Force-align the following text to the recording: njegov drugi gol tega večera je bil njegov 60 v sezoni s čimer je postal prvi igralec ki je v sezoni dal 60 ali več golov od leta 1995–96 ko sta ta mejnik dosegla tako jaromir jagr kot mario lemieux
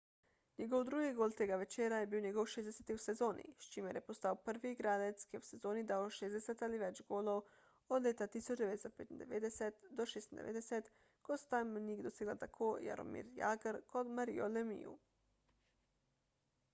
njegov 0.59 0.83
drugi 0.85 1.09
gol 1.17 1.33
tega 1.39 1.57
večera 1.63 1.97
je 2.03 2.07
bil 2.13 2.23
njegov 2.27 2.47
60 2.53 2.87
v 2.91 2.95
sezoni 3.03 3.43
s 3.65 3.69
čimer 3.75 3.99
je 3.99 4.05
postal 4.07 4.39
prvi 4.47 4.71
igralec 4.75 5.25
ki 5.27 5.37
je 5.37 5.41
v 5.43 5.49
sezoni 5.49 5.83
dal 5.91 6.07
60 6.21 6.63
ali 6.69 6.79
več 6.85 7.03
golov 7.13 7.43
od 7.99 8.07
leta 8.09 8.29
1995–96 8.37 10.91
ko 11.29 11.39
sta 11.45 11.51
ta 11.63 11.63
mejnik 11.77 12.03
dosegla 12.09 12.37
tako 12.47 12.71
jaromir 12.89 13.33
jagr 13.45 13.79
kot 13.95 14.13
mario 14.21 14.49
lemieux 14.59 14.99